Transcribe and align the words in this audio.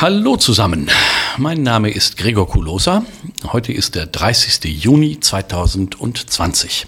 Hallo 0.00 0.38
zusammen, 0.38 0.88
mein 1.36 1.62
Name 1.62 1.90
ist 1.90 2.16
Gregor 2.16 2.48
Kulosa. 2.48 3.04
Heute 3.52 3.74
ist 3.74 3.96
der 3.96 4.06
30. 4.06 4.82
Juni 4.82 5.20
2020. 5.20 6.86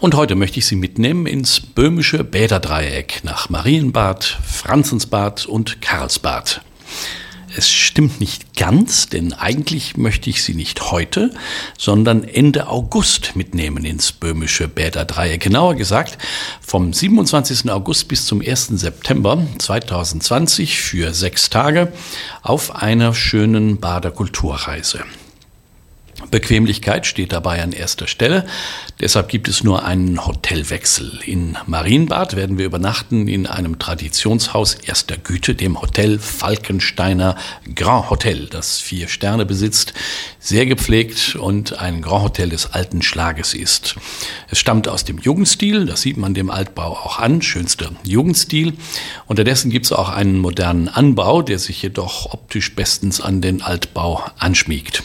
Und 0.00 0.16
heute 0.16 0.34
möchte 0.34 0.58
ich 0.58 0.66
Sie 0.66 0.74
mitnehmen 0.74 1.24
ins 1.26 1.60
böhmische 1.60 2.24
Bäderdreieck 2.24 3.20
nach 3.22 3.48
Marienbad, 3.48 4.24
Franzensbad 4.24 5.46
und 5.46 5.80
Karlsbad. 5.80 6.62
Es 7.58 7.70
stimmt 7.70 8.20
nicht 8.20 8.54
ganz, 8.54 9.08
denn 9.08 9.32
eigentlich 9.32 9.96
möchte 9.96 10.28
ich 10.28 10.42
Sie 10.42 10.52
nicht 10.52 10.90
heute, 10.90 11.30
sondern 11.78 12.22
Ende 12.22 12.68
August 12.68 13.34
mitnehmen 13.34 13.86
ins 13.86 14.12
böhmische 14.12 14.68
Bäderdreieck. 14.68 15.40
Genauer 15.40 15.74
gesagt 15.74 16.18
vom 16.60 16.92
27. 16.92 17.70
August 17.70 18.08
bis 18.08 18.26
zum 18.26 18.42
1. 18.42 18.66
September 18.74 19.42
2020 19.56 20.78
für 20.82 21.14
sechs 21.14 21.48
Tage 21.48 21.94
auf 22.42 22.76
einer 22.76 23.14
schönen 23.14 23.80
Baderkulturreise. 23.80 25.04
Bequemlichkeit 26.30 27.06
steht 27.06 27.32
dabei 27.32 27.62
an 27.62 27.72
erster 27.72 28.06
Stelle. 28.06 28.46
Deshalb 29.00 29.28
gibt 29.28 29.48
es 29.48 29.62
nur 29.62 29.84
einen 29.84 30.26
Hotelwechsel. 30.26 31.20
In 31.26 31.58
Marienbad 31.66 32.36
werden 32.36 32.56
wir 32.56 32.64
übernachten 32.64 33.28
in 33.28 33.46
einem 33.46 33.78
Traditionshaus 33.78 34.74
erster 34.74 35.18
Güte, 35.18 35.54
dem 35.54 35.80
Hotel 35.80 36.18
Falkensteiner 36.18 37.36
Grand 37.74 38.08
Hotel, 38.08 38.46
das 38.46 38.80
vier 38.80 39.08
Sterne 39.08 39.44
besitzt, 39.44 39.92
sehr 40.40 40.64
gepflegt 40.64 41.36
und 41.36 41.78
ein 41.78 42.00
Grand 42.00 42.24
Hotel 42.24 42.48
des 42.48 42.72
alten 42.72 43.02
Schlages 43.02 43.52
ist. 43.52 43.96
Es 44.50 44.58
stammt 44.58 44.88
aus 44.88 45.04
dem 45.04 45.18
Jugendstil, 45.18 45.84
das 45.84 46.00
sieht 46.00 46.16
man 46.16 46.32
dem 46.32 46.50
Altbau 46.50 46.92
auch 46.92 47.18
an, 47.18 47.42
schönster 47.42 47.90
Jugendstil. 48.04 48.72
Unterdessen 49.26 49.70
gibt 49.70 49.84
es 49.86 49.92
auch 49.92 50.08
einen 50.08 50.38
modernen 50.38 50.88
Anbau, 50.88 51.42
der 51.42 51.58
sich 51.58 51.82
jedoch 51.82 52.32
optisch 52.32 52.74
bestens 52.74 53.20
an 53.20 53.42
den 53.42 53.60
Altbau 53.60 54.24
anschmiegt. 54.38 55.04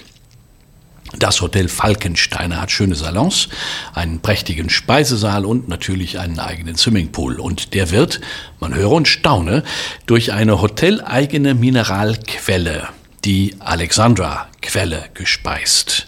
Das 1.18 1.42
Hotel 1.42 1.68
Falkensteiner 1.68 2.62
hat 2.62 2.72
schöne 2.72 2.96
Salons, 2.96 3.50
einen 3.94 4.22
prächtigen 4.22 4.70
Speisesaal 4.70 5.46
und 5.46 5.68
natürlich 5.68 6.20
einen 6.20 6.40
eigenen 6.40 6.78
Swimmingpool. 6.78 7.40
Und 7.40 7.74
der 7.74 7.92
wird, 7.92 8.22
man 8.60 8.74
höre 8.74 8.92
und 8.92 9.08
staune, 9.08 9.64
durch 10.06 10.32
eine 10.32 10.62
hoteleigene 10.62 11.54
Mineralquelle, 11.54 12.88
die 13.26 13.56
Alexandra-Quelle, 13.60 15.10
gespeist. 15.14 16.08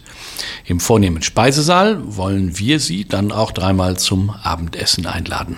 Im 0.65 0.79
vornehmen 0.79 1.21
Speisesaal 1.21 1.99
wollen 2.15 2.57
wir 2.57 2.79
Sie 2.79 3.05
dann 3.05 3.31
auch 3.31 3.51
dreimal 3.51 3.97
zum 3.97 4.29
Abendessen 4.29 5.05
einladen. 5.05 5.57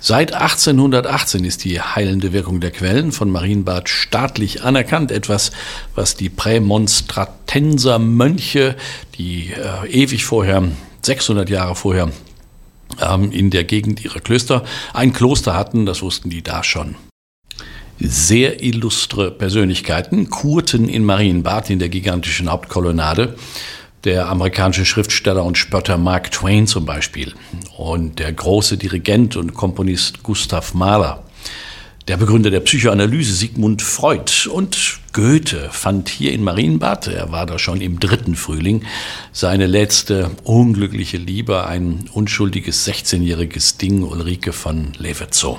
Seit 0.00 0.34
1818 0.34 1.44
ist 1.44 1.64
die 1.64 1.80
heilende 1.80 2.32
Wirkung 2.32 2.60
der 2.60 2.70
Quellen 2.70 3.12
von 3.12 3.30
Marienbad 3.30 3.88
staatlich 3.88 4.62
anerkannt, 4.62 5.10
etwas, 5.10 5.52
was 5.94 6.16
die 6.16 6.28
Prämonstratenser 6.28 7.98
Mönche, 7.98 8.76
die 9.16 9.52
äh, 9.52 9.88
ewig 9.90 10.24
vorher, 10.24 10.68
600 11.02 11.48
Jahre 11.48 11.74
vorher, 11.74 12.10
ähm, 13.00 13.32
in 13.32 13.50
der 13.50 13.64
Gegend 13.64 14.04
ihrer 14.04 14.20
Klöster 14.20 14.64
ein 14.92 15.12
Kloster 15.12 15.54
hatten, 15.54 15.86
das 15.86 16.02
wussten 16.02 16.30
die 16.30 16.42
da 16.42 16.62
schon. 16.62 16.96
Sehr 17.98 18.62
illustre 18.62 19.30
Persönlichkeiten 19.30 20.28
kurten 20.28 20.88
in 20.88 21.04
Marienbad 21.04 21.70
in 21.70 21.78
der 21.78 21.88
gigantischen 21.88 22.50
Hauptkolonnade 22.50 23.36
der 24.04 24.28
amerikanische 24.28 24.84
Schriftsteller 24.84 25.44
und 25.44 25.56
Spötter 25.56 25.96
Mark 25.96 26.30
Twain 26.30 26.66
zum 26.66 26.84
Beispiel 26.84 27.34
und 27.76 28.18
der 28.18 28.32
große 28.32 28.76
Dirigent 28.76 29.36
und 29.36 29.54
Komponist 29.54 30.22
Gustav 30.22 30.74
Mahler. 30.74 31.24
Der 32.06 32.18
Begründer 32.18 32.50
der 32.50 32.60
Psychoanalyse 32.60 33.32
Sigmund 33.32 33.80
Freud 33.80 34.46
und 34.50 35.00
Goethe 35.14 35.70
fand 35.70 36.10
hier 36.10 36.32
in 36.32 36.44
Marienbad, 36.44 37.06
er 37.06 37.32
war 37.32 37.46
da 37.46 37.58
schon 37.58 37.80
im 37.80 37.98
dritten 37.98 38.36
Frühling, 38.36 38.84
seine 39.32 39.66
letzte 39.66 40.30
unglückliche 40.44 41.16
Liebe, 41.16 41.66
ein 41.66 42.10
unschuldiges 42.12 42.86
16-jähriges 42.86 43.78
Ding 43.78 44.02
Ulrike 44.02 44.52
von 44.52 44.92
Levetzow. 44.98 45.58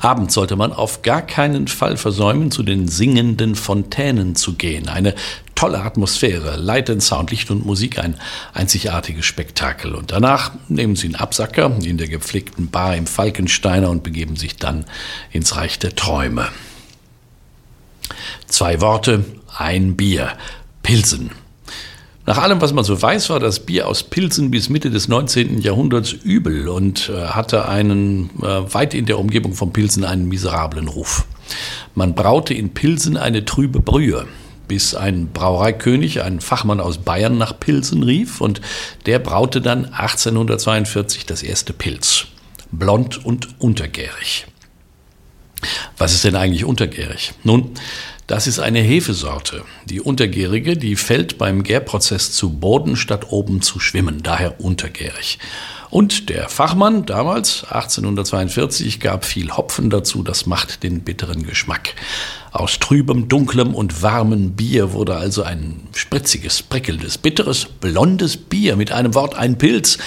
Abends 0.00 0.34
sollte 0.34 0.56
man 0.56 0.72
auf 0.72 1.02
gar 1.02 1.22
keinen 1.22 1.68
Fall 1.68 1.96
versäumen, 1.96 2.50
zu 2.50 2.62
den 2.62 2.88
singenden 2.88 3.54
Fontänen 3.54 4.34
zu 4.34 4.54
gehen. 4.54 4.88
Eine 4.88 5.14
tolle 5.56 5.82
Atmosphäre, 5.82 6.56
Light 6.56 6.88
and 6.88 7.02
Sound, 7.02 7.32
Licht 7.32 7.50
und 7.50 7.66
Musik, 7.66 7.98
ein 7.98 8.14
einzigartiges 8.54 9.24
Spektakel. 9.24 9.96
Und 9.96 10.12
danach 10.12 10.52
nehmen 10.68 10.94
Sie 10.94 11.06
einen 11.06 11.16
Absacker 11.16 11.76
in 11.82 11.98
der 11.98 12.06
gepflegten 12.06 12.70
Bar 12.70 12.94
im 12.94 13.08
Falkensteiner 13.08 13.90
und 13.90 14.04
begeben 14.04 14.36
sich 14.36 14.56
dann 14.56 14.84
ins 15.32 15.56
Reich 15.56 15.80
der 15.80 15.96
Träume. 15.96 16.46
Zwei 18.46 18.80
Worte, 18.80 19.24
ein 19.56 19.96
Bier, 19.96 20.32
Pilsen. 20.84 21.30
Nach 22.26 22.38
allem, 22.38 22.60
was 22.60 22.72
man 22.72 22.84
so 22.84 23.00
weiß, 23.00 23.30
war 23.30 23.38
das 23.38 23.60
Bier 23.60 23.86
aus 23.86 24.02
Pilsen 24.02 24.50
bis 24.50 24.68
Mitte 24.68 24.90
des 24.90 25.06
19. 25.06 25.60
Jahrhunderts 25.60 26.12
übel 26.12 26.68
und 26.68 27.08
äh, 27.08 27.26
hatte 27.28 27.68
einen 27.68 28.30
äh, 28.42 28.74
weit 28.74 28.94
in 28.94 29.06
der 29.06 29.18
Umgebung 29.20 29.54
von 29.54 29.72
Pilsen 29.72 30.04
einen 30.04 30.28
miserablen 30.28 30.88
Ruf. 30.88 31.24
Man 31.94 32.16
braute 32.16 32.52
in 32.52 32.74
Pilsen 32.74 33.16
eine 33.16 33.44
trübe 33.44 33.78
Brühe, 33.78 34.26
bis 34.68 34.94
ein 34.94 35.30
Brauereikönig, 35.32 36.22
ein 36.22 36.40
Fachmann 36.40 36.80
aus 36.80 36.98
Bayern, 36.98 37.38
nach 37.38 37.58
Pilsen 37.58 38.02
rief 38.02 38.40
und 38.40 38.60
der 39.06 39.18
braute 39.18 39.60
dann 39.60 39.86
1842 39.86 41.26
das 41.26 41.42
erste 41.42 41.72
Pilz. 41.72 42.26
Blond 42.72 43.24
und 43.24 43.60
untergärig. 43.60 44.46
Was 45.96 46.12
ist 46.14 46.24
denn 46.24 46.36
eigentlich 46.36 46.64
untergärig? 46.64 47.32
Nun, 47.42 47.72
das 48.26 48.48
ist 48.48 48.58
eine 48.58 48.80
Hefesorte. 48.80 49.62
Die 49.84 50.00
untergärige, 50.00 50.76
die 50.76 50.96
fällt 50.96 51.38
beim 51.38 51.62
Gärprozess 51.62 52.32
zu 52.32 52.50
Boden, 52.50 52.96
statt 52.96 53.30
oben 53.30 53.62
zu 53.62 53.78
schwimmen, 53.78 54.22
daher 54.22 54.60
untergärig. 54.60 55.38
Und 55.90 56.28
der 56.28 56.48
Fachmann 56.48 57.06
damals, 57.06 57.62
1842, 57.62 58.98
gab 58.98 59.24
viel 59.24 59.56
Hopfen 59.56 59.90
dazu, 59.90 60.24
das 60.24 60.46
macht 60.46 60.82
den 60.82 61.02
bitteren 61.02 61.46
Geschmack. 61.46 61.94
Aus 62.50 62.80
trübem, 62.80 63.28
dunklem 63.28 63.74
und 63.74 64.02
warmem 64.02 64.52
Bier 64.52 64.92
wurde 64.92 65.14
also 65.14 65.44
ein 65.44 65.86
spritziges, 65.94 66.62
prickelndes, 66.62 67.18
bitteres, 67.18 67.66
blondes 67.66 68.36
Bier 68.36 68.74
mit 68.74 68.90
einem 68.90 69.14
Wort 69.14 69.36
ein 69.36 69.58
Pilz, 69.58 69.98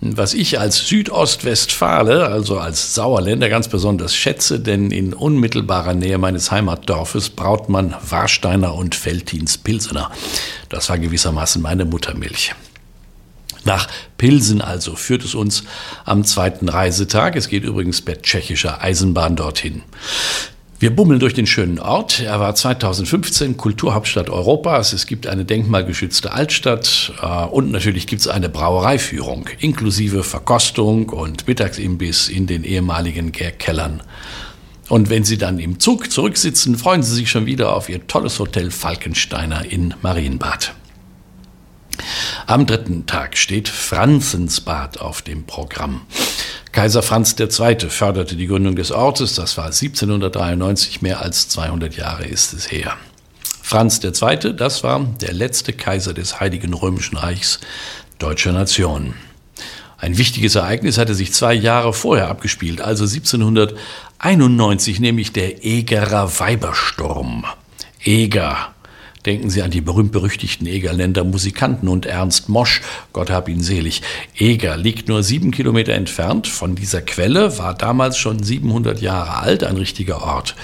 was 0.00 0.34
ich 0.34 0.60
als 0.60 0.86
Südostwestfale, 0.86 2.26
also 2.26 2.58
als 2.58 2.94
Sauerländer 2.94 3.48
ganz 3.48 3.68
besonders 3.68 4.14
schätze, 4.14 4.60
denn 4.60 4.90
in 4.90 5.12
unmittelbarer 5.12 5.94
Nähe 5.94 6.18
meines 6.18 6.50
Heimatdorfes 6.50 7.30
braut 7.30 7.68
man 7.68 7.94
Warsteiner 8.08 8.74
und 8.74 9.04
Veltins 9.04 9.58
Pilsener. 9.58 10.10
Das 10.68 10.88
war 10.88 10.98
gewissermaßen 10.98 11.60
meine 11.60 11.84
Muttermilch. 11.84 12.54
Nach 13.64 13.88
Pilsen 14.16 14.62
also 14.62 14.94
führt 14.94 15.24
es 15.24 15.34
uns 15.34 15.64
am 16.04 16.24
zweiten 16.24 16.68
Reisetag. 16.68 17.36
Es 17.36 17.48
geht 17.48 17.64
übrigens 17.64 18.00
per 18.00 18.22
tschechischer 18.22 18.80
Eisenbahn 18.82 19.36
dorthin. 19.36 19.82
Wir 20.80 20.94
bummeln 20.94 21.18
durch 21.18 21.34
den 21.34 21.48
schönen 21.48 21.80
Ort. 21.80 22.20
Er 22.20 22.38
war 22.38 22.54
2015 22.54 23.56
Kulturhauptstadt 23.56 24.30
Europas. 24.30 24.92
Es 24.92 25.08
gibt 25.08 25.26
eine 25.26 25.44
denkmalgeschützte 25.44 26.30
Altstadt 26.30 27.14
äh, 27.20 27.46
und 27.46 27.72
natürlich 27.72 28.06
gibt 28.06 28.20
es 28.20 28.28
eine 28.28 28.48
Brauereiführung 28.48 29.48
inklusive 29.58 30.22
Verkostung 30.22 31.08
und 31.08 31.48
Mittagsimbiss 31.48 32.28
in 32.28 32.46
den 32.46 32.62
ehemaligen 32.62 33.32
Gärkellern. 33.32 34.04
Und 34.88 35.10
wenn 35.10 35.24
Sie 35.24 35.36
dann 35.36 35.58
im 35.58 35.80
Zug 35.80 36.12
zurücksitzen, 36.12 36.78
freuen 36.78 37.02
Sie 37.02 37.12
sich 37.12 37.28
schon 37.28 37.46
wieder 37.46 37.74
auf 37.74 37.88
Ihr 37.88 38.06
tolles 38.06 38.38
Hotel 38.38 38.70
Falkensteiner 38.70 39.64
in 39.68 39.94
Marienbad. 40.00 40.74
Am 42.46 42.66
dritten 42.66 43.06
Tag 43.06 43.36
steht 43.36 43.68
Franzensbad 43.68 45.00
auf 45.00 45.22
dem 45.22 45.44
Programm. 45.44 46.02
Kaiser 46.72 47.02
Franz 47.02 47.34
II. 47.38 47.90
förderte 47.90 48.36
die 48.36 48.46
Gründung 48.46 48.76
des 48.76 48.92
Ortes, 48.92 49.34
das 49.34 49.56
war 49.56 49.66
1793, 49.66 51.02
mehr 51.02 51.20
als 51.20 51.48
200 51.48 51.96
Jahre 51.96 52.24
ist 52.24 52.52
es 52.52 52.70
her. 52.70 52.96
Franz 53.62 54.00
II., 54.02 54.54
das 54.54 54.82
war 54.84 55.00
der 55.20 55.32
letzte 55.32 55.72
Kaiser 55.72 56.14
des 56.14 56.40
Heiligen 56.40 56.72
Römischen 56.74 57.16
Reichs 57.16 57.60
deutscher 58.18 58.52
Nation. 58.52 59.14
Ein 59.98 60.16
wichtiges 60.16 60.54
Ereignis 60.54 60.96
hatte 60.96 61.14
sich 61.14 61.32
zwei 61.32 61.52
Jahre 61.52 61.92
vorher 61.92 62.28
abgespielt, 62.28 62.80
also 62.80 63.04
1791, 63.04 65.00
nämlich 65.00 65.32
der 65.32 65.64
Egerer 65.64 66.38
Weibersturm. 66.38 67.44
Eger, 68.04 68.74
Denken 69.28 69.50
Sie 69.50 69.60
an 69.60 69.70
die 69.70 69.82
berühmt-berüchtigten 69.82 70.66
Egerländer 70.66 71.22
Musikanten 71.22 71.88
und 71.88 72.06
Ernst 72.06 72.48
Mosch, 72.48 72.80
Gott 73.12 73.28
hab 73.30 73.50
ihn 73.50 73.62
selig. 73.62 74.00
Eger 74.34 74.78
liegt 74.78 75.08
nur 75.08 75.22
sieben 75.22 75.50
Kilometer 75.50 75.92
entfernt 75.92 76.46
von 76.46 76.74
dieser 76.74 77.02
Quelle, 77.02 77.58
war 77.58 77.74
damals 77.74 78.16
schon 78.16 78.42
700 78.42 79.02
Jahre 79.02 79.36
alt, 79.36 79.64
ein 79.64 79.76
richtiger 79.76 80.22
Ort. 80.22 80.56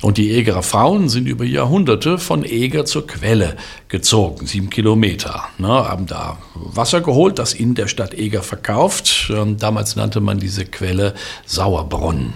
Und 0.00 0.16
die 0.16 0.30
Egerer 0.30 0.62
Frauen 0.62 1.08
sind 1.08 1.26
über 1.26 1.44
Jahrhunderte 1.44 2.18
von 2.18 2.44
Eger 2.44 2.84
zur 2.84 3.04
Quelle 3.04 3.56
gezogen, 3.88 4.46
sieben 4.46 4.70
Kilometer. 4.70 5.48
Ne, 5.58 5.66
haben 5.66 6.06
da 6.06 6.38
Wasser 6.54 7.00
geholt, 7.00 7.40
das 7.40 7.52
in 7.52 7.74
der 7.74 7.88
Stadt 7.88 8.14
Eger 8.14 8.44
verkauft. 8.44 9.28
Ähm, 9.34 9.56
damals 9.56 9.96
nannte 9.96 10.20
man 10.20 10.38
diese 10.38 10.64
Quelle 10.64 11.14
Sauerbrunnen. 11.46 12.34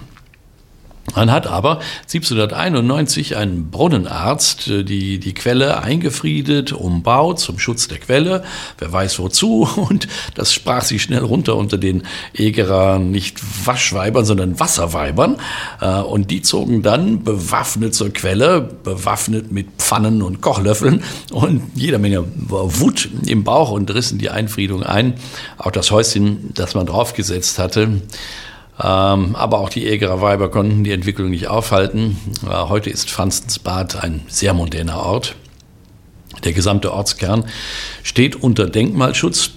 Man 1.14 1.30
hat 1.32 1.46
aber 1.46 1.80
1791 2.02 3.36
einen 3.36 3.70
Brunnenarzt 3.70 4.68
äh, 4.68 4.84
die, 4.84 5.18
die 5.18 5.34
Quelle 5.34 5.82
eingefriedet, 5.82 6.72
umbaut 6.72 7.40
zum 7.40 7.58
Schutz 7.58 7.88
der 7.88 7.98
Quelle, 7.98 8.44
wer 8.78 8.92
weiß 8.92 9.18
wozu, 9.18 9.68
und 9.76 10.06
das 10.34 10.54
sprach 10.54 10.82
sich 10.82 11.02
schnell 11.02 11.24
runter 11.24 11.56
unter 11.56 11.76
den 11.76 12.04
Egerer 12.34 12.98
nicht 12.98 13.42
Waschweibern, 13.66 14.24
sondern 14.24 14.60
Wasserweibern. 14.60 15.36
Äh, 15.80 16.00
und 16.00 16.30
die 16.30 16.40
zogen 16.40 16.82
dann 16.82 17.24
bewaffnet 17.24 17.94
zur 17.94 18.10
Quelle, 18.10 18.60
bewaffnet 18.60 19.52
mit 19.52 19.66
Pfannen 19.78 20.22
und 20.22 20.40
Kochlöffeln 20.40 21.02
und 21.32 21.62
jeder 21.74 21.98
Menge 21.98 22.24
Wut 22.48 23.08
im 23.26 23.44
Bauch 23.44 23.70
und 23.72 23.92
rissen 23.92 24.18
die 24.18 24.30
Einfriedung 24.30 24.82
ein. 24.82 25.14
Auch 25.58 25.72
das 25.72 25.90
Häuschen, 25.90 26.52
das 26.54 26.74
man 26.74 26.86
draufgesetzt 26.86 27.58
hatte, 27.58 28.00
aber 28.76 29.58
auch 29.58 29.68
die 29.68 29.86
Egerer 29.86 30.20
Weiber 30.20 30.50
konnten 30.50 30.84
die 30.84 30.92
Entwicklung 30.92 31.30
nicht 31.30 31.48
aufhalten. 31.48 32.16
Äh, 32.44 32.68
heute 32.68 32.90
ist 32.90 33.10
Franzensbad 33.10 34.02
ein 34.02 34.22
sehr 34.28 34.54
moderner 34.54 35.00
Ort. 35.00 35.36
Der 36.44 36.52
gesamte 36.52 36.92
Ortskern 36.92 37.44
steht 38.02 38.36
unter 38.36 38.66
Denkmalschutz. 38.68 39.50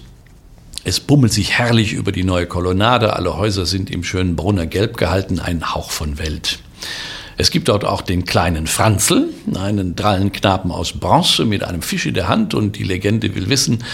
Es 0.84 1.00
bummelt 1.00 1.32
sich 1.32 1.52
herrlich 1.52 1.94
über 1.94 2.12
die 2.12 2.22
neue 2.22 2.46
Kolonnade. 2.46 3.14
Alle 3.14 3.36
Häuser 3.36 3.66
sind 3.66 3.90
im 3.90 4.04
schönen 4.04 4.36
Brunner 4.36 4.66
Gelb 4.66 4.96
gehalten, 4.96 5.40
ein 5.40 5.74
Hauch 5.74 5.90
von 5.90 6.18
Welt. 6.18 6.60
Es 7.38 7.50
gibt 7.50 7.68
dort 7.68 7.84
auch 7.84 8.00
den 8.00 8.24
kleinen 8.24 8.66
Franzl, 8.66 9.28
einen 9.54 9.94
drallen 9.94 10.32
Knaben 10.32 10.70
aus 10.70 10.94
Bronze 10.94 11.44
mit 11.44 11.62
einem 11.62 11.82
Fisch 11.82 12.06
in 12.06 12.14
der 12.14 12.28
Hand 12.28 12.54
und 12.54 12.76
die 12.76 12.82
Legende 12.82 13.34
will 13.34 13.50
wissen, 13.50 13.84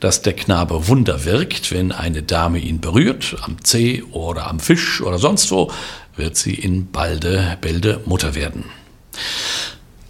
dass 0.00 0.20
der 0.20 0.34
Knabe 0.34 0.86
Wunder 0.86 1.24
wirkt, 1.24 1.72
wenn 1.72 1.92
eine 1.92 2.22
Dame 2.22 2.58
ihn 2.58 2.80
berührt, 2.80 3.36
am 3.42 3.56
Zeh 3.64 4.02
oder 4.10 4.48
am 4.48 4.60
Fisch 4.60 5.00
oder 5.00 5.18
sonst 5.18 5.50
wo, 5.50 5.70
wird 6.16 6.36
sie 6.36 6.54
in 6.54 6.90
balde, 6.90 7.56
bälde 7.62 8.00
Mutter 8.04 8.34
werden. 8.34 8.64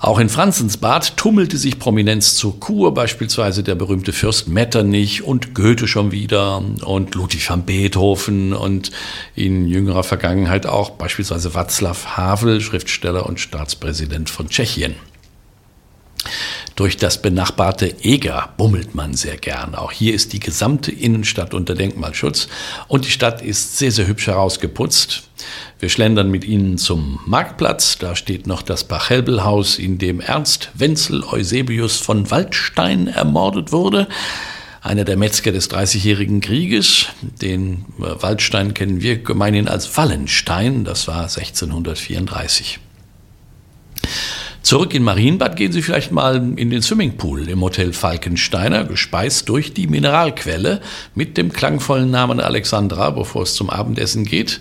Auch 0.02 0.19
in 0.19 0.31
Franzensbad 0.31 1.19
tummelte 1.19 1.58
sich 1.58 1.79
Prominenz 1.79 2.35
zur 2.35 2.58
Kur, 2.58 2.94
beispielsweise 2.94 3.62
der 3.62 3.75
berühmte 3.75 4.14
Fürst 4.14 4.49
Metternich 4.49 5.23
und 5.23 5.55
Goethe 5.55 5.87
schon 5.87 6.11
wieder 6.11 6.62
und 6.87 7.14
Ludwig 7.14 7.50
van 7.50 7.67
Beethoven 7.67 8.55
und 8.55 8.93
in 9.35 9.69
jüngerer 9.69 10.02
Vergangenheit 10.02 10.64
auch 10.64 10.93
beispielsweise 10.93 11.50
Václav 11.50 12.17
Havel, 12.17 12.62
Schriftsteller 12.62 13.26
und 13.26 13.41
Staatspräsident 13.41 14.31
von 14.31 14.49
Tschechien. 14.49 14.94
Durch 16.81 16.97
das 16.97 17.21
benachbarte 17.21 17.94
Eger 18.00 18.55
bummelt 18.56 18.94
man 18.94 19.12
sehr 19.12 19.37
gern. 19.37 19.75
Auch 19.75 19.93
hier 19.93 20.15
ist 20.15 20.32
die 20.32 20.41
gesamte 20.41 20.91
Innenstadt 20.91 21.53
unter 21.53 21.75
Denkmalschutz 21.75 22.49
und 22.88 23.05
die 23.05 23.11
Stadt 23.11 23.43
ist 23.43 23.77
sehr, 23.77 23.93
sehr 23.93 24.06
hübsch 24.06 24.29
herausgeputzt. 24.29 25.25
Wir 25.79 25.91
schlendern 25.91 26.31
mit 26.31 26.43
Ihnen 26.43 26.79
zum 26.79 27.21
Marktplatz. 27.27 27.99
Da 27.99 28.17
steht 28.17 28.47
noch 28.47 28.62
das 28.62 28.85
Bachelbelhaus, 28.85 29.79
in 29.79 29.99
dem 29.99 30.23
Ernst 30.23 30.71
Wenzel 30.73 31.23
Eusebius 31.23 31.99
von 31.99 32.31
Waldstein 32.31 33.09
ermordet 33.09 33.73
wurde. 33.73 34.09
Einer 34.81 35.05
der 35.05 35.19
Metzger 35.19 35.53
des 35.53 35.69
Dreißigjährigen 35.69 36.41
Krieges. 36.41 37.09
Den 37.21 37.85
äh, 37.99 38.23
Waldstein 38.23 38.73
kennen 38.73 39.03
wir 39.03 39.23
gemeinhin 39.23 39.69
als 39.69 39.99
Wallenstein. 39.99 40.85
Das 40.85 41.09
war 41.09 41.25
1634. 41.25 42.81
Zurück 44.62 44.94
in 44.94 45.02
Marienbad 45.02 45.56
gehen 45.56 45.72
Sie 45.72 45.82
vielleicht 45.82 46.12
mal 46.12 46.36
in 46.56 46.70
den 46.70 46.82
Swimmingpool 46.82 47.48
im 47.48 47.62
Hotel 47.62 47.92
Falkensteiner, 47.92 48.84
gespeist 48.84 49.48
durch 49.48 49.72
die 49.72 49.86
Mineralquelle 49.86 50.80
mit 51.14 51.36
dem 51.36 51.52
klangvollen 51.52 52.10
Namen 52.10 52.40
Alexandra, 52.40 53.10
bevor 53.10 53.42
es 53.42 53.54
zum 53.54 53.70
Abendessen 53.70 54.24
geht. 54.24 54.60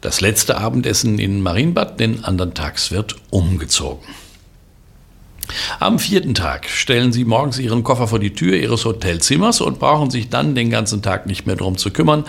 Das 0.00 0.20
letzte 0.20 0.58
Abendessen 0.58 1.18
in 1.18 1.42
Marienbad, 1.42 1.98
den 1.98 2.24
anderen 2.24 2.54
Tags 2.54 2.92
wird 2.92 3.16
umgezogen. 3.30 4.06
Am 5.80 5.98
vierten 5.98 6.34
Tag 6.34 6.68
stellen 6.68 7.12
Sie 7.12 7.24
morgens 7.24 7.58
Ihren 7.58 7.82
Koffer 7.82 8.06
vor 8.06 8.18
die 8.18 8.32
Tür 8.32 8.56
Ihres 8.56 8.84
Hotelzimmers 8.84 9.60
und 9.60 9.78
brauchen 9.78 10.10
sich 10.10 10.28
dann 10.28 10.54
den 10.54 10.70
ganzen 10.70 11.02
Tag 11.02 11.26
nicht 11.26 11.46
mehr 11.46 11.56
darum 11.56 11.76
zu 11.76 11.90
kümmern. 11.90 12.24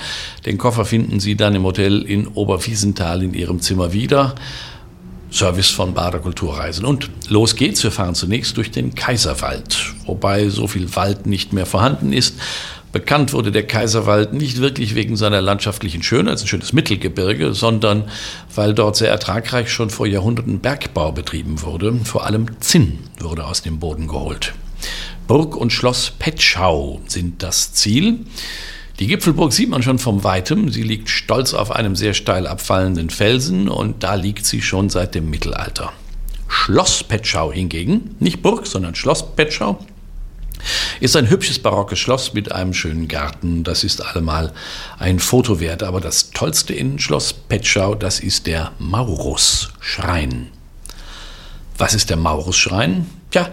Den 0.46 0.58
Koffer 0.58 0.84
finden 0.84 1.20
Sie 1.20 1.36
dann 1.36 1.56
im 1.56 1.64
Hotel 1.64 2.02
in 2.02 2.28
Oberwiesenthal 2.28 3.24
in 3.24 3.34
Ihrem 3.34 3.62
Zimmer 3.62 3.94
wieder. 3.94 4.36
Service 5.34 5.70
von 5.70 5.94
Bader 5.94 6.20
Kulturreisen. 6.20 6.86
Und 6.86 7.10
los 7.28 7.56
geht's. 7.56 7.84
Wir 7.84 7.92
fahren 7.92 8.16
zunächst 8.16 8.56
durch 8.58 8.70
den 8.72 8.94
Kaiserwald, 8.94 9.94
wobei 10.06 10.50
so 10.50 10.68
viel 10.68 10.96
Wald 10.96 11.26
nicht 11.26 11.54
mehr 11.54 11.66
vorhanden 11.66 12.14
ist. 12.14 12.36
Bekannt 12.92 13.34
wurde 13.34 13.52
der 13.52 13.66
Kaiserwald 13.66 14.34
nicht 14.34 14.62
wirklich 14.62 14.94
wegen 14.94 15.18
seiner 15.18 15.42
landschaftlichen 15.42 16.04
Schönheit, 16.04 16.40
ein 16.40 16.48
schönes 16.48 16.74
Mittelgebirge, 16.74 17.56
sondern 17.56 18.04
weil 18.54 18.76
dort 18.76 18.96
sehr 18.96 19.10
ertragreich 19.10 19.72
schon 19.72 19.90
vor 19.90 20.06
Jahrhunderten 20.06 20.60
Bergbau 20.60 21.12
betrieben 21.12 21.64
wurde. 21.64 21.96
Vor 22.04 22.28
allem 22.28 22.46
Zinn 22.60 23.00
wurde 23.20 23.46
aus 23.46 23.64
dem 23.64 23.80
Boden 23.80 24.08
geholt. 24.08 24.54
Burg 25.26 25.56
und 25.56 25.74
Schloss 25.74 26.12
Petschau 26.20 27.02
sind 27.08 27.42
das 27.42 27.74
Ziel. 27.74 28.20
Die 29.04 29.08
Gipfelburg 29.08 29.52
sieht 29.52 29.68
man 29.68 29.84
schon 29.84 30.00
vom 30.00 30.24
Weitem. 30.24 30.72
Sie 30.72 30.82
liegt 30.82 31.10
stolz 31.10 31.54
auf 31.54 31.72
einem 31.72 31.94
sehr 31.94 32.14
steil 32.14 32.48
abfallenden 32.48 33.10
Felsen 33.10 33.68
und 33.68 34.02
da 34.02 34.16
liegt 34.16 34.46
sie 34.46 34.62
schon 34.62 34.90
seit 34.90 35.14
dem 35.14 35.30
Mittelalter. 35.30 35.92
Schloss 36.48 37.04
Petschau 37.04 37.52
hingegen, 37.52 38.16
nicht 38.22 38.42
Burg, 38.42 38.66
sondern 38.66 38.96
Schloss 38.96 39.36
Petschau, 39.36 39.86
ist 41.02 41.18
ein 41.18 41.30
hübsches 41.30 41.60
barockes 41.60 42.00
Schloss 42.00 42.34
mit 42.34 42.54
einem 42.54 42.74
schönen 42.74 43.10
Garten. 43.10 43.66
Das 43.66 43.84
ist 43.84 44.00
allemal 44.00 44.54
ein 45.00 45.20
Foto 45.20 45.60
wert. 45.60 45.84
Aber 45.84 46.00
das 46.00 46.32
tollste 46.32 46.74
in 46.74 46.98
Schloss 46.98 47.34
Petschau, 47.34 47.96
das 47.96 48.22
ist 48.22 48.48
der 48.48 48.72
Maurus-Schrein. 48.80 50.48
Was 51.78 51.94
ist 51.94 52.10
der 52.10 52.16
Maurus-Schrein? 52.16 53.10
Tja, 53.32 53.50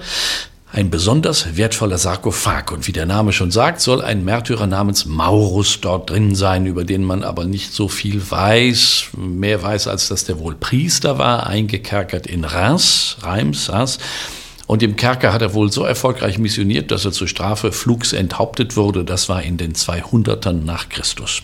ein 0.73 0.91
besonders 0.91 1.57
wertvoller 1.57 1.99
Sarkophag. 1.99 2.71
Und 2.73 2.87
wie 2.87 2.93
der 2.93 3.07
Name 3.07 3.33
schon 3.33 3.51
sagt, 3.51 3.81
soll 3.81 4.03
ein 4.03 4.25
Märtyrer 4.25 4.67
namens 4.67 5.05
Maurus 5.05 5.81
dort 5.81 6.11
drin 6.11 6.35
sein, 6.35 6.67
über 6.67 6.85
den 6.85 7.03
man 7.03 7.25
aber 7.25 7.45
nicht 7.45 7.73
so 7.73 7.89
viel 7.89 8.23
weiß. 8.31 9.09
Mehr 9.17 9.63
weiß, 9.63 9.89
als 9.89 10.09
dass 10.09 10.25
der 10.25 10.39
wohl 10.39 10.55
Priester 10.55 11.19
war, 11.19 11.47
eingekerkert 11.47 12.27
in 12.27 12.45
Reims, 12.45 13.17
Reims, 13.23 13.71
Reims. 13.71 13.99
Und 14.67 14.85
im 14.85 14.95
Kerker 14.95 15.33
hat 15.33 15.43
er 15.43 15.55
wohl 15.55 15.73
so 15.73 15.83
erfolgreich 15.83 16.39
missioniert, 16.39 16.93
dass 16.93 17.05
er 17.05 17.11
zur 17.11 17.27
Strafe 17.27 17.73
flugs 17.73 18.13
enthauptet 18.13 18.77
wurde. 18.77 19.05
Das 19.05 19.29
war 19.29 19.43
in 19.43 19.57
den 19.57 19.73
200ern 19.73 20.65
nach 20.65 20.89
Christus. 20.89 21.43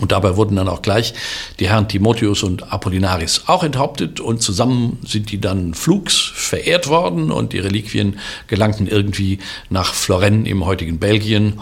Und 0.00 0.12
dabei 0.12 0.36
wurden 0.36 0.56
dann 0.56 0.68
auch 0.68 0.82
gleich 0.82 1.14
die 1.58 1.68
Herren 1.68 1.88
Timotheus 1.88 2.42
und 2.42 2.72
Apollinaris 2.72 3.44
auch 3.46 3.64
enthauptet 3.64 4.20
und 4.20 4.42
zusammen 4.42 4.98
sind 5.06 5.30
die 5.30 5.40
dann 5.40 5.74
flugs 5.74 6.16
verehrt 6.34 6.88
worden 6.88 7.30
und 7.30 7.52
die 7.52 7.58
Reliquien 7.58 8.18
gelangten 8.46 8.86
irgendwie 8.86 9.38
nach 9.70 9.94
Florennes 9.94 10.48
im 10.48 10.66
heutigen 10.66 10.98
Belgien. 10.98 11.60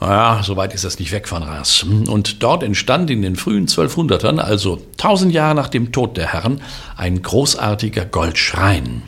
Naja, 0.00 0.40
soweit 0.42 0.74
ist 0.74 0.84
das 0.84 0.98
nicht 0.98 1.12
weg 1.12 1.28
von 1.28 1.42
Reims. 1.42 1.82
Und 1.82 2.42
dort 2.42 2.62
entstand 2.62 3.10
in 3.10 3.20
den 3.20 3.36
frühen 3.36 3.68
1200ern, 3.68 4.38
also 4.38 4.80
tausend 4.96 5.32
Jahre 5.32 5.54
nach 5.54 5.68
dem 5.68 5.92
Tod 5.92 6.16
der 6.16 6.32
Herren, 6.32 6.62
ein 6.96 7.20
großartiger 7.20 8.06
Goldschrein. 8.06 9.02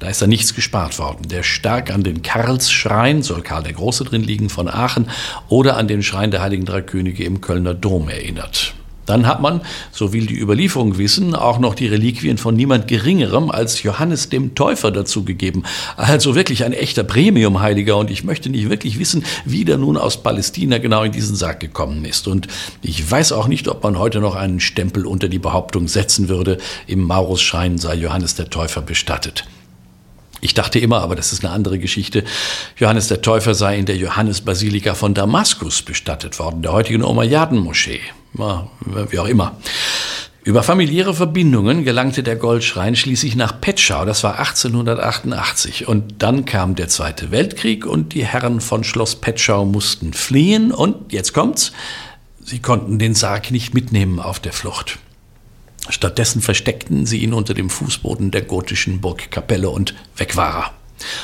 Da 0.00 0.08
ist 0.08 0.22
da 0.22 0.26
nichts 0.26 0.54
gespart 0.54 0.98
worden. 0.98 1.28
Der 1.28 1.42
stark 1.42 1.92
an 1.92 2.02
den 2.02 2.22
Karlsschrein, 2.22 3.22
soll 3.22 3.42
Karl 3.42 3.62
der 3.62 3.74
Große 3.74 4.04
drin 4.04 4.22
liegen, 4.22 4.48
von 4.48 4.66
Aachen, 4.66 5.10
oder 5.48 5.76
an 5.76 5.88
den 5.88 6.02
Schrein 6.02 6.30
der 6.30 6.40
Heiligen 6.40 6.64
Drei 6.64 6.80
Könige 6.80 7.22
im 7.22 7.42
Kölner 7.42 7.74
Dom 7.74 8.08
erinnert. 8.08 8.72
Dann 9.04 9.26
hat 9.26 9.42
man, 9.42 9.60
so 9.92 10.12
will 10.14 10.24
die 10.24 10.38
Überlieferung 10.38 10.96
wissen, 10.96 11.34
auch 11.34 11.58
noch 11.58 11.74
die 11.74 11.88
Reliquien 11.88 12.38
von 12.38 12.54
niemand 12.54 12.88
Geringerem 12.88 13.50
als 13.50 13.82
Johannes 13.82 14.30
dem 14.30 14.54
Täufer 14.54 14.90
dazugegeben. 14.90 15.64
Also 15.96 16.34
wirklich 16.34 16.64
ein 16.64 16.72
echter 16.72 17.02
Premium-Heiliger 17.02 17.98
und 17.98 18.10
ich 18.10 18.24
möchte 18.24 18.48
nicht 18.48 18.70
wirklich 18.70 18.98
wissen, 18.98 19.24
wie 19.44 19.66
der 19.66 19.76
nun 19.76 19.98
aus 19.98 20.22
Palästina 20.22 20.78
genau 20.78 21.02
in 21.02 21.12
diesen 21.12 21.36
Sarg 21.36 21.60
gekommen 21.60 22.06
ist. 22.06 22.26
Und 22.26 22.46
ich 22.80 23.10
weiß 23.10 23.32
auch 23.32 23.48
nicht, 23.48 23.68
ob 23.68 23.82
man 23.82 23.98
heute 23.98 24.20
noch 24.20 24.36
einen 24.36 24.60
Stempel 24.60 25.04
unter 25.04 25.28
die 25.28 25.40
Behauptung 25.40 25.88
setzen 25.88 26.30
würde, 26.30 26.56
im 26.86 27.02
Maurusschrein 27.02 27.76
sei 27.76 27.96
Johannes 27.96 28.36
der 28.36 28.48
Täufer 28.48 28.80
bestattet. 28.80 29.44
Ich 30.40 30.54
dachte 30.54 30.78
immer, 30.78 31.02
aber 31.02 31.16
das 31.16 31.32
ist 31.32 31.44
eine 31.44 31.52
andere 31.52 31.78
Geschichte, 31.78 32.24
Johannes 32.76 33.08
der 33.08 33.22
Täufer 33.22 33.54
sei 33.54 33.78
in 33.78 33.86
der 33.86 33.96
Johannesbasilika 33.96 34.94
von 34.94 35.14
Damaskus 35.14 35.82
bestattet 35.82 36.38
worden, 36.38 36.62
der 36.62 36.72
heutigen 36.72 37.02
Umayyaden-Moschee. 37.02 38.00
Wie 38.32 39.18
auch 39.18 39.26
immer. 39.28 39.56
Über 40.42 40.62
familiäre 40.62 41.12
Verbindungen 41.12 41.84
gelangte 41.84 42.22
der 42.22 42.36
Goldschrein 42.36 42.96
schließlich 42.96 43.36
nach 43.36 43.60
Petschau, 43.60 44.06
das 44.06 44.24
war 44.24 44.38
1888. 44.38 45.86
Und 45.86 46.22
dann 46.22 46.46
kam 46.46 46.74
der 46.76 46.88
Zweite 46.88 47.30
Weltkrieg 47.30 47.84
und 47.84 48.14
die 48.14 48.24
Herren 48.24 48.62
von 48.62 48.82
Schloss 48.82 49.16
Petschau 49.16 49.66
mussten 49.66 50.14
fliehen 50.14 50.72
und, 50.72 51.12
jetzt 51.12 51.34
kommt's, 51.34 51.72
sie 52.42 52.60
konnten 52.60 52.98
den 52.98 53.14
Sarg 53.14 53.50
nicht 53.50 53.74
mitnehmen 53.74 54.18
auf 54.18 54.40
der 54.40 54.54
Flucht. 54.54 54.98
Stattdessen 55.88 56.42
versteckten 56.42 57.06
sie 57.06 57.18
ihn 57.18 57.32
unter 57.32 57.54
dem 57.54 57.70
Fußboden 57.70 58.30
der 58.30 58.42
gotischen 58.42 59.00
Burgkapelle 59.00 59.70
und 59.70 59.94
weg 60.16 60.36
war 60.36 60.54
er. 60.54 60.70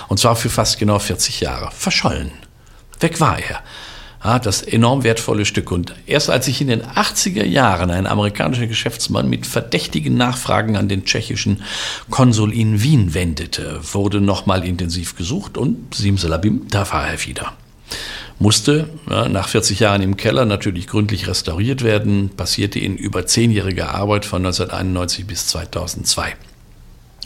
Und 0.09 0.19
zwar 0.19 0.37
für 0.37 0.49
fast 0.49 0.79
genau 0.79 0.99
40 0.99 1.41
Jahre. 1.41 1.71
Verschollen. 1.73 2.33
Weg 3.01 3.21
war 3.21 3.39
er. 3.39 3.61
Ah, 4.21 4.39
das 4.39 4.63
enorm 4.63 5.05
wertvolle 5.05 5.45
Stück. 5.45 5.71
Und 5.71 5.95
erst 6.07 6.31
als 6.31 6.47
sich 6.47 6.61
in 6.61 6.69
den 6.69 6.83
80er 6.83 7.45
Jahren 7.45 7.91
ein 7.91 8.07
amerikanischer 8.07 8.67
Geschäftsmann 8.67 9.29
mit 9.29 9.47
verdächtigen 9.47 10.17
Nachfragen 10.17 10.77
an 10.77 10.89
den 10.89 11.05
tschechischen 11.05 11.63
Konsul 12.11 12.53
in 12.53 12.83
Wien 12.83 13.15
wendete, 13.15 13.81
wurde 13.93 14.21
nochmal 14.21 14.65
intensiv 14.65 15.17
gesucht 15.17 15.59
und 15.59 15.95
simsalabim, 15.95 16.67
da 16.71 16.91
war 16.91 17.07
er 17.07 17.25
wieder 17.25 17.53
musste 18.38 18.88
ja, 19.09 19.28
nach 19.28 19.49
40 19.49 19.81
Jahren 19.81 20.02
im 20.02 20.16
Keller 20.16 20.45
natürlich 20.45 20.87
gründlich 20.87 21.26
restauriert 21.26 21.83
werden, 21.83 22.31
passierte 22.31 22.78
in 22.78 22.97
über 22.97 23.26
zehnjähriger 23.26 23.95
Arbeit 23.95 24.25
von 24.25 24.45
1991 24.45 25.26
bis 25.26 25.47
2002. 25.49 26.35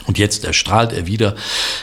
Und 0.07 0.19
jetzt 0.19 0.45
erstrahlt 0.45 0.93
er 0.93 1.07
wieder 1.07 1.35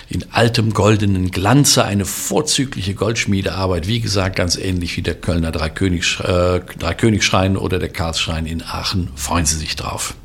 in 0.10 0.26
altem 0.32 0.74
goldenen 0.74 1.30
Glanze 1.30 1.86
eine 1.86 2.06
vorzügliche 2.06 2.96
Goldschmiedearbeit, 2.96 3.88
wie 3.88 4.02
gesagt, 4.02 4.36
ganz 4.36 4.58
ähnlich 4.58 4.98
wie 4.98 5.04
der 5.04 5.16
Kölner 5.16 5.52
Dreikönigs, 5.52 6.20
äh, 6.22 6.62
Dreikönigschrein 6.80 7.58
oder 7.58 7.80
der 7.80 7.90
Karlsschrein 7.90 8.46
in 8.46 8.64
Aachen. 8.64 9.10
Freuen 9.16 9.46
Sie 9.46 9.58
sich 9.58 9.76
drauf. 9.76 10.16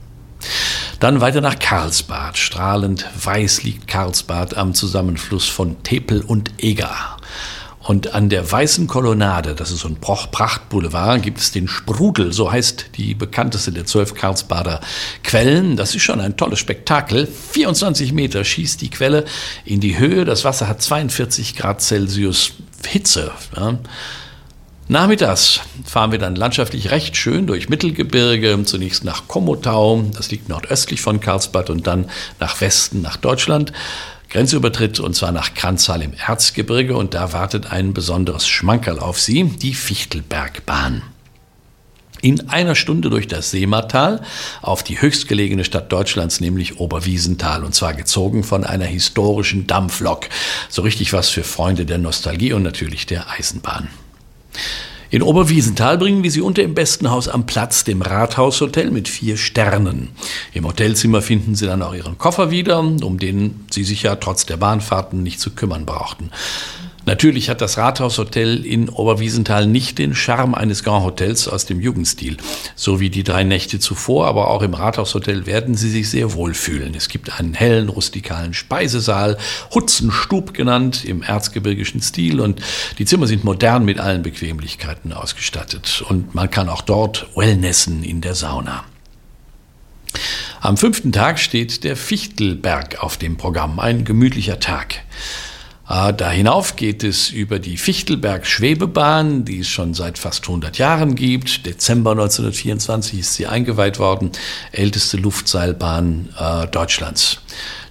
Dann 1.00 1.20
weiter 1.20 1.40
nach 1.40 1.58
Karlsbad. 1.58 2.38
Strahlend 2.38 3.06
weiß 3.22 3.62
liegt 3.62 3.88
Karlsbad 3.88 4.56
am 4.56 4.74
Zusammenfluss 4.74 5.48
von 5.48 5.82
Tepel 5.82 6.22
und 6.22 6.50
Eger. 6.58 7.11
Und 7.82 8.14
an 8.14 8.28
der 8.28 8.50
Weißen 8.50 8.86
Kolonnade, 8.86 9.54
das 9.54 9.72
ist 9.72 9.80
so 9.80 9.88
ein 9.88 9.96
Prachtboulevard, 9.96 11.20
gibt 11.20 11.38
es 11.38 11.50
den 11.50 11.66
Sprudel, 11.66 12.32
so 12.32 12.52
heißt 12.52 12.90
die 12.96 13.14
bekannteste 13.14 13.72
der 13.72 13.86
zwölf 13.86 14.14
Karlsbader 14.14 14.80
Quellen. 15.24 15.76
Das 15.76 15.94
ist 15.94 16.02
schon 16.02 16.20
ein 16.20 16.36
tolles 16.36 16.60
Spektakel. 16.60 17.26
24 17.26 18.12
Meter 18.12 18.44
schießt 18.44 18.80
die 18.80 18.90
Quelle 18.90 19.24
in 19.64 19.80
die 19.80 19.98
Höhe. 19.98 20.24
Das 20.24 20.44
Wasser 20.44 20.68
hat 20.68 20.80
42 20.80 21.56
Grad 21.56 21.82
Celsius 21.82 22.52
Hitze. 22.86 23.32
Ja. 23.56 23.78
Nachmittags 24.88 25.60
fahren 25.84 26.12
wir 26.12 26.18
dann 26.18 26.36
landschaftlich 26.36 26.90
recht 26.90 27.16
schön 27.16 27.46
durch 27.46 27.68
Mittelgebirge, 27.68 28.62
zunächst 28.64 29.04
nach 29.04 29.26
Komotau, 29.26 30.04
das 30.14 30.30
liegt 30.30 30.48
nordöstlich 30.48 31.00
von 31.00 31.20
Karlsbad, 31.20 31.70
und 31.70 31.86
dann 31.86 32.10
nach 32.40 32.60
Westen, 32.60 33.00
nach 33.00 33.16
Deutschland. 33.16 33.72
Grenzübertritt 34.32 34.98
und 34.98 35.14
zwar 35.14 35.30
nach 35.30 35.52
Kranzal 35.52 36.00
im 36.00 36.14
Erzgebirge 36.14 36.96
und 36.96 37.12
da 37.12 37.34
wartet 37.34 37.70
ein 37.70 37.92
besonderes 37.92 38.48
Schmankerl 38.48 38.98
auf 38.98 39.20
Sie, 39.20 39.44
die 39.44 39.74
Fichtelbergbahn. 39.74 41.02
In 42.22 42.48
einer 42.48 42.74
Stunde 42.74 43.10
durch 43.10 43.28
das 43.28 43.50
Seematal 43.50 44.22
auf 44.62 44.82
die 44.82 45.02
höchstgelegene 45.02 45.64
Stadt 45.64 45.92
Deutschlands, 45.92 46.40
nämlich 46.40 46.80
Oberwiesenthal, 46.80 47.62
und 47.62 47.74
zwar 47.74 47.92
gezogen 47.92 48.42
von 48.42 48.64
einer 48.64 48.86
historischen 48.86 49.66
Dampflok. 49.66 50.28
So 50.70 50.80
richtig 50.80 51.12
was 51.12 51.28
für 51.28 51.44
Freunde 51.44 51.84
der 51.84 51.98
Nostalgie 51.98 52.54
und 52.54 52.62
natürlich 52.62 53.04
der 53.04 53.28
Eisenbahn. 53.28 53.88
In 55.12 55.20
Oberwiesenthal 55.20 55.98
bringen 55.98 56.22
wir 56.22 56.30
Sie 56.30 56.40
unter 56.40 56.62
im 56.62 56.72
besten 56.72 57.10
Haus 57.10 57.28
am 57.28 57.44
Platz, 57.44 57.84
dem 57.84 58.00
Rathaushotel 58.00 58.90
mit 58.90 59.10
vier 59.10 59.36
Sternen. 59.36 60.08
Im 60.54 60.66
Hotelzimmer 60.66 61.20
finden 61.20 61.54
Sie 61.54 61.66
dann 61.66 61.82
auch 61.82 61.92
Ihren 61.92 62.16
Koffer 62.16 62.50
wieder, 62.50 62.78
um 62.78 63.18
den 63.18 63.66
Sie 63.70 63.84
sich 63.84 64.04
ja 64.04 64.16
trotz 64.16 64.46
der 64.46 64.56
Bahnfahrten 64.56 65.22
nicht 65.22 65.38
zu 65.38 65.50
kümmern 65.50 65.84
brauchten. 65.84 66.30
Natürlich 67.04 67.50
hat 67.50 67.60
das 67.60 67.78
Rathaushotel 67.78 68.64
in 68.64 68.88
Oberwiesenthal 68.88 69.66
nicht 69.66 69.98
den 69.98 70.14
Charme 70.14 70.54
eines 70.54 70.84
Grand 70.84 71.04
Hotels 71.04 71.48
aus 71.48 71.66
dem 71.66 71.80
Jugendstil, 71.80 72.36
so 72.76 73.00
wie 73.00 73.10
die 73.10 73.24
drei 73.24 73.42
Nächte 73.42 73.80
zuvor, 73.80 74.28
aber 74.28 74.48
auch 74.48 74.62
im 74.62 74.74
Rathaushotel 74.74 75.46
werden 75.46 75.74
Sie 75.74 75.90
sich 75.90 76.08
sehr 76.08 76.32
wohl 76.34 76.54
fühlen. 76.54 76.94
Es 76.94 77.08
gibt 77.08 77.38
einen 77.40 77.54
hellen, 77.54 77.88
rustikalen 77.88 78.54
Speisesaal, 78.54 79.36
Hutzenstub 79.74 80.54
genannt, 80.54 81.04
im 81.04 81.22
erzgebirgischen 81.22 82.00
Stil 82.00 82.40
und 82.40 82.60
die 82.98 83.04
Zimmer 83.04 83.26
sind 83.26 83.42
modern 83.42 83.84
mit 83.84 83.98
allen 83.98 84.22
Bequemlichkeiten 84.22 85.12
ausgestattet 85.12 86.04
und 86.08 86.36
man 86.36 86.50
kann 86.50 86.68
auch 86.68 86.82
dort 86.82 87.26
Wellnessen 87.34 88.04
in 88.04 88.20
der 88.20 88.36
Sauna. 88.36 88.84
Am 90.60 90.76
fünften 90.76 91.10
Tag 91.10 91.40
steht 91.40 91.82
der 91.82 91.96
Fichtelberg 91.96 93.02
auf 93.02 93.16
dem 93.16 93.36
Programm, 93.36 93.80
ein 93.80 94.04
gemütlicher 94.04 94.60
Tag. 94.60 95.02
Ah, 95.94 96.10
da 96.10 96.30
hinauf 96.30 96.76
geht 96.76 97.04
es 97.04 97.28
über 97.28 97.58
die 97.58 97.76
Fichtelberg-Schwebebahn, 97.76 99.44
die 99.44 99.58
es 99.58 99.68
schon 99.68 99.92
seit 99.92 100.16
fast 100.16 100.44
100 100.44 100.78
Jahren 100.78 101.16
gibt. 101.16 101.66
Dezember 101.66 102.12
1924 102.12 103.20
ist 103.20 103.34
sie 103.34 103.46
eingeweiht 103.46 103.98
worden, 103.98 104.32
älteste 104.72 105.18
Luftseilbahn 105.18 106.30
äh, 106.40 106.66
Deutschlands. 106.68 107.42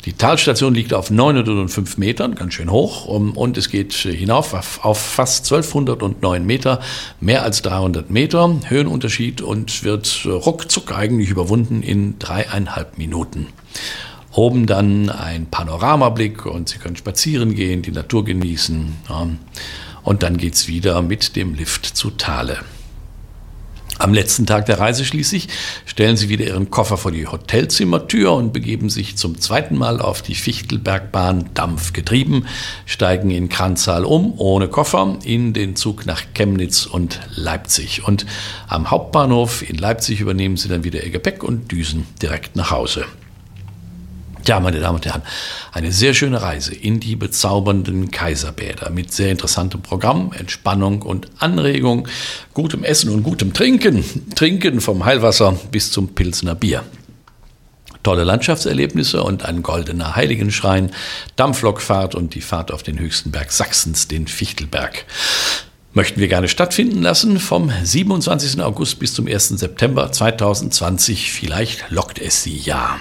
Die 0.05 0.13
Talstation 0.13 0.73
liegt 0.73 0.95
auf 0.95 1.11
905 1.11 1.99
Metern, 1.99 2.33
ganz 2.33 2.55
schön 2.55 2.71
hoch, 2.71 3.05
und 3.05 3.55
es 3.55 3.69
geht 3.69 3.93
hinauf 3.93 4.55
auf 4.83 4.99
fast 4.99 5.45
1209 5.53 6.43
Meter, 6.43 6.79
mehr 7.19 7.43
als 7.43 7.61
300 7.61 8.09
Meter 8.09 8.61
Höhenunterschied 8.65 9.43
und 9.43 9.83
wird 9.83 10.25
ruckzuck 10.25 10.91
eigentlich 10.91 11.29
überwunden 11.29 11.83
in 11.83 12.17
dreieinhalb 12.17 12.97
Minuten. 12.97 13.45
Oben 14.33 14.65
dann 14.65 15.09
ein 15.09 15.47
Panoramablick 15.47 16.45
und 16.45 16.69
Sie 16.69 16.77
können 16.77 16.95
spazieren 16.95 17.53
gehen, 17.53 17.81
die 17.81 17.91
Natur 17.91 18.23
genießen. 18.23 18.93
Und 20.03 20.23
dann 20.23 20.37
geht 20.37 20.55
es 20.55 20.67
wieder 20.67 21.01
mit 21.01 21.35
dem 21.35 21.53
Lift 21.53 21.85
zu 21.85 22.11
Thale. 22.11 22.59
Am 24.01 24.15
letzten 24.15 24.47
Tag 24.47 24.65
der 24.65 24.79
Reise 24.79 25.05
schließlich 25.05 25.47
stellen 25.85 26.17
Sie 26.17 26.27
wieder 26.27 26.47
Ihren 26.47 26.71
Koffer 26.71 26.97
vor 26.97 27.11
die 27.11 27.27
Hotelzimmertür 27.27 28.33
und 28.33 28.51
begeben 28.51 28.89
sich 28.89 29.15
zum 29.15 29.39
zweiten 29.39 29.77
Mal 29.77 30.01
auf 30.01 30.23
die 30.23 30.33
Fichtelbergbahn 30.33 31.51
dampfgetrieben, 31.53 32.47
steigen 32.87 33.29
in 33.29 33.47
Kranzal 33.47 34.03
um, 34.03 34.33
ohne 34.39 34.69
Koffer, 34.69 35.19
in 35.23 35.53
den 35.53 35.75
Zug 35.75 36.07
nach 36.07 36.23
Chemnitz 36.33 36.87
und 36.87 37.19
Leipzig. 37.35 38.03
Und 38.03 38.25
am 38.67 38.89
Hauptbahnhof 38.89 39.69
in 39.69 39.77
Leipzig 39.77 40.19
übernehmen 40.19 40.57
Sie 40.57 40.67
dann 40.67 40.83
wieder 40.83 41.03
Ihr 41.03 41.11
Gepäck 41.11 41.43
und 41.43 41.71
düsen 41.71 42.07
direkt 42.23 42.55
nach 42.55 42.71
Hause. 42.71 43.05
Ja, 44.47 44.59
meine 44.59 44.79
Damen 44.79 44.95
und 44.95 45.05
Herren, 45.05 45.21
eine 45.71 45.91
sehr 45.91 46.13
schöne 46.13 46.41
Reise 46.41 46.73
in 46.73 46.99
die 46.99 47.15
bezaubernden 47.15 48.09
Kaiserbäder 48.09 48.89
mit 48.89 49.11
sehr 49.11 49.31
interessantem 49.31 49.81
Programm, 49.81 50.33
Entspannung 50.33 51.03
und 51.03 51.27
Anregung, 51.37 52.07
gutem 52.53 52.83
Essen 52.83 53.11
und 53.11 53.23
gutem 53.23 53.53
Trinken, 53.53 54.03
Trinken 54.35 54.81
vom 54.81 55.05
Heilwasser 55.05 55.57
bis 55.71 55.91
zum 55.91 56.15
Pilsener 56.15 56.55
Bier. 56.55 56.83
Tolle 58.01 58.23
Landschaftserlebnisse 58.23 59.21
und 59.21 59.45
ein 59.45 59.61
goldener 59.61 60.15
Heiligenschrein, 60.15 60.89
Dampflokfahrt 61.35 62.15
und 62.15 62.33
die 62.33 62.41
Fahrt 62.41 62.71
auf 62.71 62.81
den 62.81 62.97
höchsten 62.97 63.29
Berg 63.29 63.51
Sachsens, 63.51 64.07
den 64.07 64.25
Fichtelberg. 64.27 65.05
Möchten 65.93 66.19
wir 66.19 66.27
gerne 66.27 66.47
stattfinden 66.47 67.01
lassen 67.03 67.39
vom 67.39 67.71
27. 67.83 68.59
August 68.61 68.97
bis 68.97 69.13
zum 69.13 69.27
1. 69.27 69.49
September 69.49 70.11
2020. 70.11 71.31
Vielleicht 71.31 71.91
lockt 71.91 72.17
es 72.17 72.41
Sie 72.41 72.57
ja. 72.57 72.99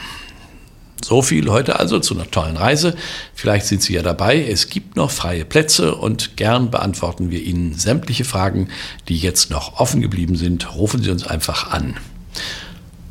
So 1.03 1.23
viel 1.23 1.51
heute 1.51 1.79
also 1.79 1.99
zu 1.99 2.15
einer 2.15 2.31
tollen 2.31 2.57
Reise. 2.57 2.95
Vielleicht 3.35 3.67
sind 3.67 3.83
Sie 3.83 3.95
ja 3.95 4.03
dabei. 4.03 4.45
Es 4.45 4.69
gibt 4.69 4.97
noch 4.97 5.11
freie 5.11 5.45
Plätze 5.45 5.95
und 5.95 6.37
gern 6.37 6.71
beantworten 6.71 7.31
wir 7.31 7.43
Ihnen 7.43 7.75
sämtliche 7.75 8.25
Fragen, 8.25 8.69
die 9.09 9.19
jetzt 9.19 9.51
noch 9.51 9.81
offen 9.81 10.03
geblieben 10.03 10.37
sind. 10.37 10.75
Rufen 10.75 11.03
Sie 11.03 11.11
uns 11.11 11.27
einfach 11.27 11.71
an. 11.71 11.97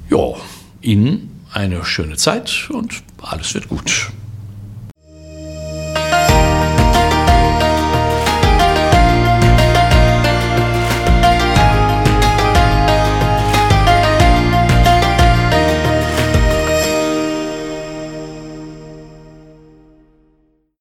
Ja, 0.10 0.36
Ihnen 0.82 1.44
eine 1.52 1.84
schöne 1.84 2.16
Zeit 2.16 2.70
und 2.72 3.04
alles 3.22 3.54
wird 3.54 3.70
gut. 3.70 4.12